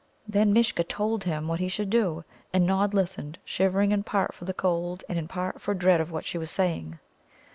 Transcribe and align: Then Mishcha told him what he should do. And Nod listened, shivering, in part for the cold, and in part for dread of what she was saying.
Then 0.27 0.51
Mishcha 0.51 0.83
told 0.83 1.25
him 1.25 1.47
what 1.47 1.59
he 1.59 1.67
should 1.67 1.91
do. 1.91 2.25
And 2.51 2.65
Nod 2.65 2.95
listened, 2.95 3.37
shivering, 3.45 3.91
in 3.91 4.01
part 4.01 4.33
for 4.33 4.45
the 4.45 4.51
cold, 4.55 5.03
and 5.07 5.19
in 5.19 5.27
part 5.27 5.61
for 5.61 5.75
dread 5.75 6.01
of 6.01 6.09
what 6.09 6.25
she 6.25 6.39
was 6.39 6.49
saying. 6.49 6.97